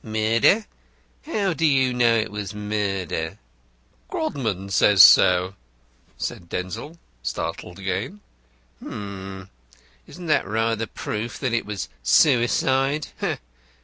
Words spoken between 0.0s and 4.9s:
"Murder? How do you know it was murder?" "Mr. Grodman